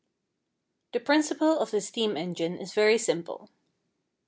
[0.47, 3.51] = The principle of the steam engine is very simple.